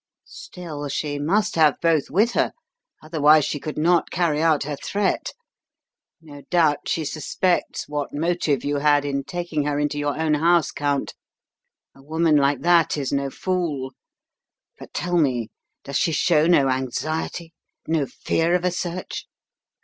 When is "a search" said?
18.65-19.27